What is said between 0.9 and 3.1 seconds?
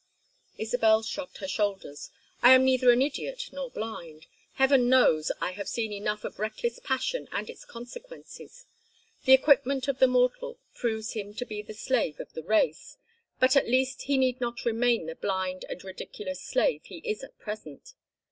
shrugged her shoulders. "I am neither an